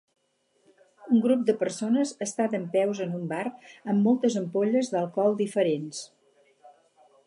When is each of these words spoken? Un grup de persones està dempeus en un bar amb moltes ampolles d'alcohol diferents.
Un 1.15 1.19
grup 1.25 1.43
de 1.49 1.55
persones 1.59 2.15
està 2.27 2.49
dempeus 2.55 3.03
en 3.07 3.13
un 3.21 3.29
bar 3.35 3.45
amb 3.53 4.09
moltes 4.09 4.41
ampolles 4.45 4.93
d'alcohol 4.97 5.41
diferents. 5.47 6.07